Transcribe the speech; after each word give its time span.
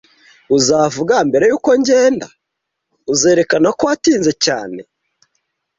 Uzavuga 0.57 1.15
mbere 1.29 1.43
yuko 1.51 1.69
ngenda? 1.79 2.27
uzerekana 3.13 3.67
ko 3.77 3.83
watinze 3.89 4.31
cyane? 4.45 4.79